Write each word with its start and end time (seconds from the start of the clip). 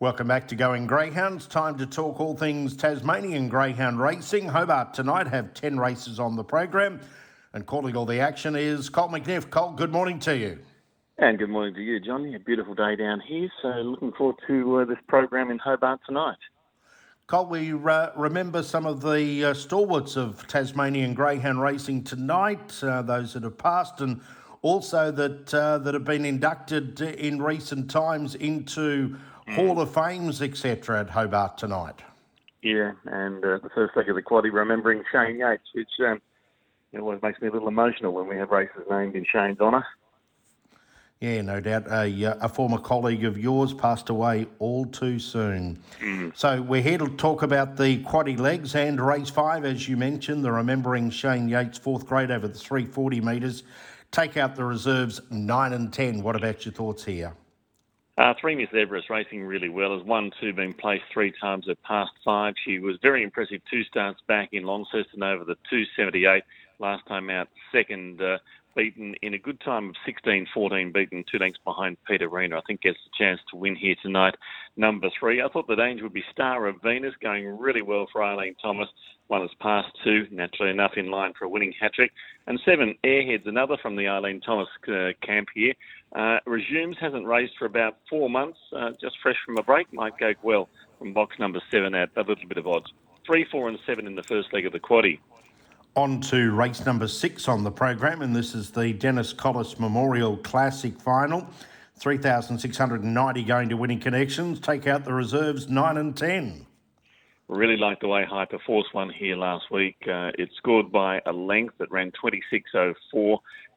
Welcome 0.00 0.28
back 0.28 0.46
to 0.46 0.54
Going 0.54 0.86
Greyhounds. 0.86 1.48
Time 1.48 1.76
to 1.78 1.84
talk 1.84 2.20
all 2.20 2.36
things 2.36 2.76
Tasmanian 2.76 3.48
Greyhound 3.48 3.98
racing. 3.98 4.46
Hobart 4.46 4.94
tonight 4.94 5.26
have 5.26 5.52
10 5.54 5.76
races 5.76 6.20
on 6.20 6.36
the 6.36 6.44
program, 6.44 7.00
and 7.52 7.66
calling 7.66 7.96
all 7.96 8.06
the 8.06 8.20
action 8.20 8.54
is 8.54 8.88
Colt 8.88 9.10
McNiff. 9.10 9.50
Colt, 9.50 9.74
good 9.74 9.90
morning 9.90 10.20
to 10.20 10.36
you. 10.36 10.60
And 11.18 11.36
good 11.36 11.50
morning 11.50 11.74
to 11.74 11.82
you, 11.82 11.98
Johnny. 11.98 12.36
A 12.36 12.38
beautiful 12.38 12.76
day 12.76 12.94
down 12.94 13.18
here, 13.18 13.50
so 13.60 13.70
looking 13.70 14.12
forward 14.12 14.36
to 14.46 14.76
uh, 14.76 14.84
this 14.84 14.98
program 15.08 15.50
in 15.50 15.58
Hobart 15.58 15.98
tonight. 16.06 16.38
Colt, 17.26 17.48
we 17.48 17.72
uh, 17.72 18.10
remember 18.14 18.62
some 18.62 18.86
of 18.86 19.00
the 19.00 19.46
uh, 19.46 19.52
stalwarts 19.52 20.14
of 20.14 20.46
Tasmanian 20.46 21.12
Greyhound 21.12 21.60
racing 21.60 22.04
tonight, 22.04 22.84
uh, 22.84 23.02
those 23.02 23.32
that 23.32 23.42
have 23.42 23.58
passed, 23.58 24.00
and 24.00 24.20
also 24.62 25.10
that 25.10 25.52
uh, 25.52 25.78
that 25.78 25.94
have 25.94 26.04
been 26.04 26.24
inducted 26.24 27.00
in 27.00 27.42
recent 27.42 27.90
times 27.90 28.36
into 28.36 29.16
Hall 29.54 29.80
of 29.80 29.92
Fames, 29.92 30.42
etc., 30.42 31.00
at 31.00 31.10
Hobart 31.10 31.58
tonight. 31.58 32.02
Yeah, 32.62 32.92
and 33.06 33.44
uh, 33.44 33.58
the 33.62 33.70
first 33.74 33.96
leg 33.96 34.08
of 34.08 34.16
the 34.16 34.22
quaddy, 34.22 34.52
remembering 34.52 35.04
Shane 35.12 35.38
Yates, 35.38 35.62
which 35.74 35.88
um, 36.06 36.20
it 36.92 37.00
always 37.00 37.22
makes 37.22 37.40
me 37.40 37.48
a 37.48 37.52
little 37.52 37.68
emotional 37.68 38.12
when 38.12 38.26
we 38.26 38.36
have 38.36 38.50
races 38.50 38.82
named 38.90 39.14
in 39.14 39.24
Shane's 39.30 39.60
honour. 39.60 39.84
Yeah, 41.20 41.42
no 41.42 41.60
doubt. 41.60 41.88
A, 41.90 42.24
uh, 42.24 42.34
a 42.40 42.48
former 42.48 42.78
colleague 42.78 43.24
of 43.24 43.36
yours 43.36 43.74
passed 43.74 44.08
away 44.08 44.46
all 44.60 44.86
too 44.86 45.18
soon. 45.18 45.78
Mm. 46.00 46.36
So 46.36 46.62
we're 46.62 46.82
here 46.82 46.98
to 46.98 47.08
talk 47.08 47.42
about 47.42 47.76
the 47.76 48.02
quaddy 48.04 48.38
legs 48.38 48.76
and 48.76 49.00
race 49.00 49.28
five, 49.28 49.64
as 49.64 49.88
you 49.88 49.96
mentioned, 49.96 50.44
the 50.44 50.52
remembering 50.52 51.10
Shane 51.10 51.48
Yates 51.48 51.76
fourth 51.76 52.06
grade 52.06 52.30
over 52.30 52.46
the 52.46 52.58
340 52.58 53.20
metres. 53.20 53.64
Take 54.12 54.36
out 54.36 54.54
the 54.54 54.64
reserves 54.64 55.20
nine 55.30 55.72
and 55.72 55.92
ten. 55.92 56.22
What 56.22 56.36
about 56.36 56.64
your 56.64 56.72
thoughts 56.72 57.04
here? 57.04 57.34
Uh, 58.18 58.34
three 58.40 58.56
Miss 58.56 58.68
Everest 58.76 59.10
racing 59.10 59.44
really 59.44 59.68
well. 59.68 59.96
Has 59.96 60.04
won 60.04 60.32
two 60.40 60.52
been 60.52 60.74
placed 60.74 61.04
three 61.12 61.32
times 61.40 61.68
at 61.68 61.80
past 61.84 62.10
five. 62.24 62.52
She 62.64 62.80
was 62.80 62.96
very 63.00 63.22
impressive 63.22 63.60
two 63.70 63.84
starts 63.84 64.20
back 64.26 64.48
in 64.50 64.64
Launceston 64.64 65.22
over 65.22 65.44
the 65.44 65.54
278. 65.70 66.42
Last 66.78 67.06
time 67.06 67.28
out, 67.30 67.48
second. 67.72 68.22
Uh, 68.22 68.38
beaten 68.78 69.14
in 69.22 69.34
a 69.34 69.38
good 69.38 69.60
time 69.60 69.88
of 69.88 69.96
16-14, 70.06 70.94
beaten 70.94 71.24
two 71.30 71.38
lengths 71.38 71.58
behind 71.64 71.96
Peter 72.06 72.28
Rena. 72.28 72.58
I 72.58 72.60
think 72.64 72.82
gets 72.82 72.98
the 73.04 73.24
chance 73.24 73.40
to 73.50 73.56
win 73.56 73.74
here 73.74 73.96
tonight. 74.00 74.36
Number 74.76 75.08
three, 75.18 75.42
I 75.42 75.48
thought 75.48 75.66
the 75.66 75.74
danger 75.74 76.04
would 76.04 76.12
be 76.12 76.22
Star 76.30 76.68
of 76.68 76.80
Venus, 76.80 77.14
going 77.20 77.44
really 77.58 77.82
well 77.82 78.06
for 78.12 78.22
Eileen 78.22 78.54
Thomas. 78.62 78.88
One 79.26 79.40
has 79.40 79.50
passed 79.60 79.88
two, 80.04 80.28
naturally 80.30 80.70
enough, 80.70 80.92
in 80.96 81.10
line 81.10 81.32
for 81.36 81.46
a 81.46 81.48
winning 81.48 81.74
hat 81.80 81.94
trick. 81.94 82.12
And 82.46 82.60
seven, 82.64 82.94
Airheads, 83.04 83.48
another 83.48 83.76
from 83.82 83.96
the 83.96 84.06
Eileen 84.06 84.40
Thomas 84.40 84.68
uh, 84.86 85.08
camp 85.26 85.48
here. 85.52 85.74
Uh, 86.14 86.38
resumes, 86.46 86.96
hasn't 87.00 87.26
raced 87.26 87.54
for 87.58 87.64
about 87.64 87.96
four 88.08 88.30
months, 88.30 88.58
uh, 88.76 88.90
just 89.00 89.16
fresh 89.20 89.36
from 89.44 89.58
a 89.58 89.62
break, 89.64 89.92
might 89.92 90.16
go 90.18 90.32
well 90.42 90.68
from 91.00 91.12
box 91.12 91.36
number 91.40 91.60
seven 91.72 91.96
at 91.96 92.10
a 92.16 92.20
little 92.20 92.46
bit 92.46 92.58
of 92.58 92.66
odds. 92.68 92.86
Three, 93.26 93.44
four, 93.50 93.68
and 93.68 93.78
seven 93.84 94.06
in 94.06 94.14
the 94.14 94.22
first 94.22 94.52
leg 94.52 94.66
of 94.66 94.72
the 94.72 94.80
quaddy. 94.80 95.18
On 95.98 96.20
to 96.20 96.52
race 96.52 96.86
number 96.86 97.08
six 97.08 97.48
on 97.48 97.64
the 97.64 97.72
program, 97.72 98.22
and 98.22 98.34
this 98.34 98.54
is 98.54 98.70
the 98.70 98.92
Dennis 98.92 99.32
Collis 99.32 99.80
Memorial 99.80 100.36
Classic 100.36 100.96
Final. 101.00 101.44
3,690 101.96 103.42
going 103.42 103.68
to 103.68 103.76
winning 103.76 103.98
connections. 103.98 104.60
Take 104.60 104.86
out 104.86 105.04
the 105.04 105.12
reserves 105.12 105.68
9 105.68 105.96
and 105.96 106.16
10. 106.16 106.64
Really 107.48 107.76
like 107.76 107.98
the 107.98 108.06
way 108.06 108.24
Hyperforce 108.24 108.84
won 108.94 109.10
here 109.10 109.34
last 109.34 109.72
week. 109.72 109.96
Uh, 110.06 110.30
it 110.38 110.50
scored 110.56 110.92
by 110.92 111.20
a 111.26 111.32
length 111.32 111.74
that 111.78 111.90
ran 111.90 112.12
26.04. 112.12 112.94
It's 113.12 113.34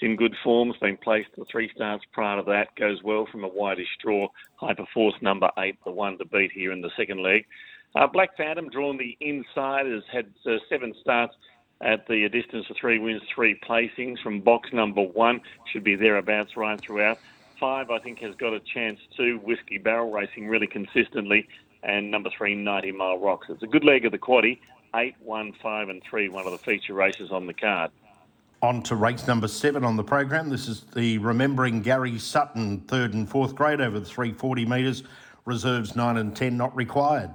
in 0.00 0.14
good 0.14 0.36
form. 0.44 0.70
It's 0.70 0.78
been 0.78 0.96
placed 0.96 1.30
the 1.36 1.44
three 1.50 1.68
starts 1.74 2.04
prior 2.12 2.36
to 2.36 2.44
that. 2.48 2.76
Goes 2.76 3.02
well 3.02 3.26
from 3.32 3.42
a 3.42 3.50
wideish 3.50 3.86
draw. 4.00 4.28
Hyperforce 4.62 5.20
number 5.20 5.50
eight, 5.58 5.78
the 5.84 5.90
one 5.90 6.16
to 6.18 6.24
beat 6.26 6.52
here 6.52 6.70
in 6.70 6.80
the 6.80 6.92
second 6.96 7.24
leg. 7.24 7.44
Uh, 7.96 8.06
Black 8.06 8.36
Phantom 8.36 8.68
drawn 8.70 8.98
the 8.98 9.16
inside 9.20 9.86
has 9.86 10.02
had 10.12 10.26
uh, 10.46 10.58
seven 10.68 10.94
starts 11.00 11.34
at 11.84 12.06
the 12.08 12.28
distance 12.30 12.66
of 12.70 12.76
three 12.80 12.98
wins, 12.98 13.22
three 13.32 13.60
placings 13.60 14.20
from 14.22 14.40
box 14.40 14.72
number 14.72 15.02
one. 15.02 15.40
Should 15.70 15.84
be 15.84 15.94
thereabouts 15.94 16.56
right 16.56 16.80
throughout. 16.80 17.18
Five, 17.60 17.90
I 17.90 17.98
think, 17.98 18.18
has 18.20 18.34
got 18.36 18.54
a 18.54 18.60
chance 18.60 18.98
too. 19.16 19.38
Whiskey 19.44 19.78
Barrel 19.78 20.10
racing 20.10 20.48
really 20.48 20.66
consistently. 20.66 21.46
And 21.82 22.10
number 22.10 22.30
three, 22.36 22.54
90 22.54 22.92
Mile 22.92 23.18
Rocks. 23.18 23.48
It's 23.50 23.62
a 23.62 23.66
good 23.66 23.84
leg 23.84 24.06
of 24.06 24.12
the 24.12 24.18
quaddy. 24.18 24.58
Eight, 24.96 25.14
one, 25.20 25.52
five, 25.62 25.90
and 25.90 26.02
three, 26.08 26.28
one 26.28 26.46
of 26.46 26.52
the 26.52 26.58
feature 26.58 26.94
races 26.94 27.30
on 27.30 27.46
the 27.46 27.52
card. 27.52 27.90
On 28.62 28.82
to 28.84 28.96
race 28.96 29.26
number 29.26 29.48
seven 29.48 29.84
on 29.84 29.96
the 29.96 30.04
program. 30.04 30.48
This 30.48 30.68
is 30.68 30.84
the 30.94 31.18
Remembering 31.18 31.82
Gary 31.82 32.18
Sutton, 32.18 32.80
third 32.80 33.12
and 33.12 33.28
fourth 33.28 33.54
grade 33.54 33.82
over 33.82 34.00
the 34.00 34.06
340 34.06 34.64
metres. 34.64 35.02
Reserves 35.44 35.94
nine 35.94 36.16
and 36.16 36.34
ten 36.34 36.56
not 36.56 36.74
required. 36.74 37.30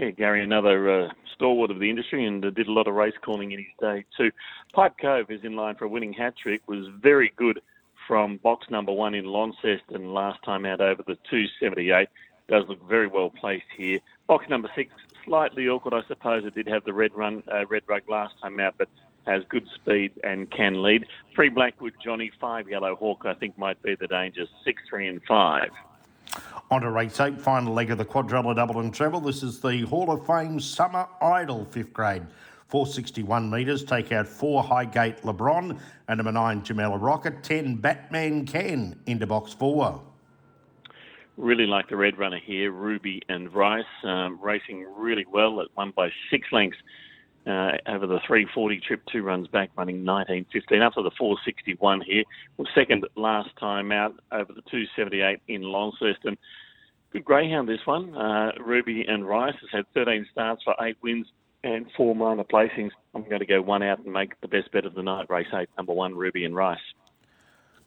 Yeah, 0.00 0.12
Gary, 0.12 0.42
another 0.42 1.02
uh, 1.02 1.08
stalwart 1.34 1.70
of 1.70 1.78
the 1.78 1.90
industry 1.90 2.24
and 2.24 2.42
uh, 2.42 2.48
did 2.48 2.68
a 2.68 2.72
lot 2.72 2.88
of 2.88 2.94
race 2.94 3.12
calling 3.22 3.52
in 3.52 3.58
his 3.58 3.68
day 3.78 4.06
too. 4.16 4.30
Pipe 4.72 4.94
Cove 4.98 5.30
is 5.30 5.44
in 5.44 5.54
line 5.54 5.74
for 5.74 5.84
a 5.84 5.88
winning 5.88 6.14
hat 6.14 6.32
trick, 6.42 6.62
was 6.66 6.86
very 7.02 7.30
good 7.36 7.60
from 8.08 8.38
box 8.38 8.70
number 8.70 8.92
one 8.92 9.14
in 9.14 9.26
Launceston 9.26 10.14
last 10.14 10.42
time 10.42 10.64
out 10.64 10.80
over 10.80 11.02
the 11.06 11.16
278. 11.28 12.08
Does 12.48 12.64
look 12.66 12.82
very 12.88 13.08
well 13.08 13.28
placed 13.28 13.66
here. 13.76 13.98
Box 14.26 14.46
number 14.48 14.70
six, 14.74 14.90
slightly 15.26 15.68
awkward, 15.68 15.92
I 15.92 16.08
suppose. 16.08 16.46
It 16.46 16.54
did 16.54 16.68
have 16.68 16.84
the 16.84 16.94
red 16.94 17.14
run, 17.14 17.42
uh, 17.52 17.66
red 17.66 17.82
rug 17.86 18.08
last 18.08 18.32
time 18.40 18.58
out, 18.58 18.76
but 18.78 18.88
has 19.26 19.42
good 19.50 19.66
speed 19.74 20.12
and 20.24 20.50
can 20.50 20.82
lead. 20.82 21.04
Three 21.34 21.50
Blackwood 21.50 21.92
Johnny, 22.02 22.30
five 22.40 22.70
Yellow 22.70 22.96
Hawk, 22.96 23.26
I 23.26 23.34
think 23.34 23.58
might 23.58 23.82
be 23.82 23.96
the 23.96 24.06
danger. 24.06 24.46
Six, 24.64 24.80
three, 24.88 25.08
and 25.08 25.20
five. 25.28 25.68
On 26.72 26.80
to 26.82 26.90
race 26.92 27.18
eight, 27.18 27.40
final 27.40 27.74
leg 27.74 27.90
of 27.90 27.98
the 27.98 28.04
quadrella 28.04 28.54
double 28.54 28.78
and 28.78 28.94
treble. 28.94 29.18
This 29.18 29.42
is 29.42 29.60
the 29.60 29.80
Hall 29.86 30.08
of 30.12 30.24
Fame 30.24 30.60
Summer 30.60 31.08
Idol, 31.20 31.64
fifth 31.64 31.92
grade. 31.92 32.22
461 32.68 33.50
metres, 33.50 33.82
take 33.82 34.12
out 34.12 34.28
four 34.28 34.62
Highgate 34.62 35.20
LeBron 35.22 35.76
and 36.06 36.18
number 36.18 36.30
nine 36.30 36.62
Jamela 36.62 36.96
Rocket, 37.00 37.42
10 37.42 37.74
Batman 37.74 38.46
Ken 38.46 38.96
into 39.06 39.26
box 39.26 39.52
four. 39.52 40.00
Really 41.36 41.66
like 41.66 41.88
the 41.88 41.96
red 41.96 42.16
runner 42.18 42.38
here, 42.38 42.70
Ruby 42.70 43.20
and 43.28 43.52
Rice, 43.52 43.82
um, 44.04 44.38
racing 44.40 44.86
really 44.96 45.26
well 45.28 45.60
at 45.60 45.66
one 45.74 45.92
by 45.96 46.10
six 46.30 46.52
lengths 46.52 46.78
uh, 47.50 47.72
over 47.86 48.06
the 48.06 48.20
340 48.26 48.80
trip, 48.80 49.02
two 49.10 49.22
runs 49.22 49.48
back, 49.48 49.70
running 49.76 50.02
19.15 50.04 50.82
up 50.82 50.94
to 50.94 51.02
the 51.02 51.10
461 51.18 52.02
here. 52.02 52.24
Second 52.74 53.06
last 53.16 53.50
time 53.58 53.92
out 53.92 54.14
over 54.32 54.52
the 54.52 54.62
278 54.62 55.40
in 55.48 55.62
Launceston. 55.62 56.38
Good 57.12 57.24
greyhound 57.24 57.68
this 57.68 57.80
one. 57.84 58.16
Uh, 58.16 58.52
Ruby 58.64 59.04
and 59.06 59.26
Rice 59.26 59.56
has 59.60 59.70
had 59.72 59.84
13 59.94 60.26
starts 60.30 60.62
for 60.62 60.74
eight 60.80 60.96
wins 61.02 61.26
and 61.64 61.86
four 61.96 62.14
minor 62.14 62.44
placings. 62.44 62.90
I'm 63.14 63.24
going 63.24 63.40
to 63.40 63.46
go 63.46 63.60
one 63.60 63.82
out 63.82 63.98
and 63.98 64.12
make 64.12 64.40
the 64.40 64.48
best 64.48 64.70
bet 64.72 64.86
of 64.86 64.94
the 64.94 65.02
night. 65.02 65.28
Race 65.28 65.48
eight, 65.52 65.68
number 65.76 65.92
one, 65.92 66.14
Ruby 66.14 66.44
and 66.44 66.54
Rice. 66.54 66.78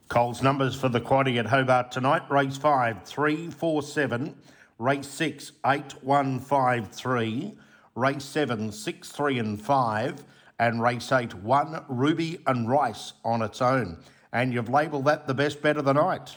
Cole's 0.10 0.44
numbers 0.44 0.76
for 0.76 0.90
the 0.90 1.00
quaddy 1.00 1.38
at 1.38 1.46
Hobart 1.46 1.92
tonight. 1.92 2.30
Race 2.30 2.58
five, 2.58 3.04
three, 3.04 3.50
four, 3.50 3.82
seven. 3.82 4.36
Race 4.78 5.08
six, 5.08 5.54
eight, 5.66 5.92
one, 6.04 6.40
five, 6.40 6.92
three 6.92 7.54
race 7.96 8.24
seven, 8.24 8.72
six, 8.72 9.10
three, 9.10 9.40
and 9.40 9.62
five, 9.62 10.24
and 10.60 10.82
race 10.82 11.12
eight, 11.12 11.34
one, 11.36 11.84
Ruby 11.88 12.40
and 12.48 12.70
Rice 12.70 13.14
on 13.24 13.42
its 13.42 13.62
own. 13.62 13.98
And 14.32 14.54
you've 14.54 14.70
labelled 14.70 15.06
that 15.06 15.28
the 15.28 15.34
best 15.34 15.62
bet 15.62 15.78
of 15.78 15.86
the 15.86 15.94
night. 15.94 16.36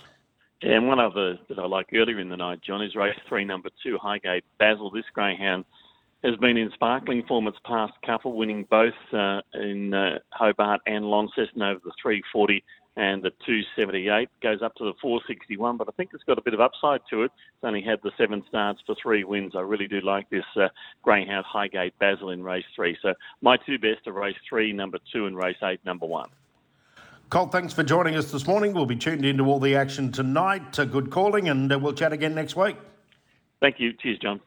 Yeah, 0.62 0.77
and 0.77 0.89
one 0.89 1.00
other 1.00 1.39
that 1.49 1.59
I 1.59 1.67
like 1.67 1.89
earlier 1.94 2.19
in 2.19 2.28
the 2.28 2.37
night, 2.37 2.61
John, 2.62 2.83
is 2.83 2.94
race 2.94 3.19
three, 3.28 3.44
number 3.44 3.69
two, 3.83 3.99
Highgate 3.99 4.44
Basil. 4.59 4.91
This 4.91 5.05
greyhound 5.12 5.65
has 6.25 6.37
been 6.37 6.56
in 6.56 6.71
sparkling 6.72 7.22
form 7.28 7.47
its 7.47 7.59
past 7.65 7.93
couple, 8.05 8.33
winning 8.33 8.67
both 8.71 8.94
uh, 9.12 9.41
in 9.55 9.93
uh, 9.93 10.19
Hobart 10.31 10.81
and 10.87 11.05
Launceston 11.05 11.62
over 11.62 11.81
the 11.84 11.93
340 12.03 12.65
and 12.97 13.23
the 13.23 13.31
278 13.45 14.29
goes 14.43 14.62
up 14.62 14.75
to 14.77 14.84
the 14.84 14.95
461. 15.03 15.77
But 15.77 15.89
I 15.89 15.93
think 15.93 16.11
it's 16.15 16.25
got 16.25 16.39
a 16.39 16.43
bit 16.43 16.55
of 16.55 16.61
upside 16.61 17.01
to 17.11 17.23
it. 17.23 17.33
It's 17.34 17.65
only 17.65 17.83
had 17.83 18.01
the 18.03 18.11
seven 18.17 18.43
starts 18.49 18.81
for 18.87 18.97
three 19.01 19.25
wins. 19.25 19.53
I 19.55 19.61
really 19.61 19.87
do 19.87 20.00
like 20.00 20.31
this 20.31 20.44
uh, 20.56 20.69
Greyhound 21.03 21.44
Highgate 21.47 21.99
Basil 21.99 22.31
in 22.31 22.43
race 22.43 22.65
three. 22.75 22.97
So 23.03 23.15
my 23.43 23.56
two 23.59 23.79
best 23.79 24.06
are 24.06 24.12
race 24.12 24.37
three, 24.49 24.73
number 24.73 24.99
two, 25.12 25.26
and 25.26 25.37
race 25.37 25.56
eight, 25.62 25.81
number 25.85 26.06
one. 26.06 26.31
Colt, 27.29 27.50
thanks 27.50 27.75
for 27.75 27.82
joining 27.82 28.15
us 28.15 28.31
this 28.31 28.47
morning. 28.47 28.73
We'll 28.73 28.87
be 28.87 28.97
tuned 28.97 29.25
into 29.25 29.44
all 29.44 29.59
the 29.59 29.75
action 29.75 30.12
tonight. 30.12 30.79
Uh, 30.79 30.85
good 30.85 31.11
calling, 31.11 31.49
and 31.49 31.73
uh, 31.73 31.79
we'll 31.79 31.93
chat 31.93 32.12
again 32.12 32.35
next 32.35 32.55
week. 32.56 32.76
Thank 33.61 33.81
you. 33.81 33.93
Cheers, 33.94 34.19
John. 34.20 34.41